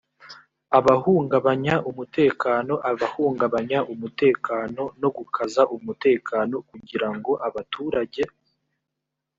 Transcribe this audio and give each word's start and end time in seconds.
abahungabanya 0.77 1.75
umutekano 1.89 2.73
abahungabanya 2.89 3.79
umutekano 3.93 4.83
no 5.01 5.09
gukaza 5.17 5.61
umutekano 5.75 6.55
kugirango 6.69 7.31
abaturage 7.47 8.23